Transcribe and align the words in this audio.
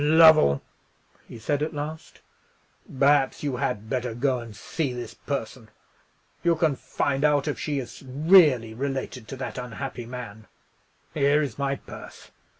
"Lovell," 0.03 0.63
he 1.27 1.37
said 1.37 1.61
at 1.61 1.75
last, 1.75 2.21
"perhaps 2.97 3.43
you 3.43 3.57
had 3.57 3.87
better 3.87 4.15
go 4.15 4.39
and 4.39 4.55
see 4.55 4.91
this 4.93 5.13
person. 5.13 5.69
You 6.43 6.55
can 6.55 6.75
find 6.75 7.23
out 7.23 7.47
if 7.47 7.59
she 7.59 7.77
is 7.77 8.01
really 8.07 8.73
related 8.73 9.27
to 9.27 9.35
that 9.35 9.59
unhappy 9.59 10.07
man. 10.07 10.47
Here 11.13 11.43
is 11.43 11.59
my 11.59 11.75
purse. 11.75 12.31